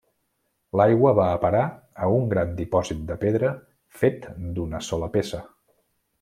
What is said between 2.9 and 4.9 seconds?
de pedra fet d'una